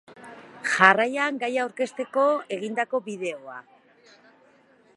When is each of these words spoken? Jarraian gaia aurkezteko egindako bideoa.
Jarraian 0.75 1.35
gaia 1.43 1.61
aurkezteko 1.65 2.25
egindako 2.57 3.03
bideoa. 3.09 3.59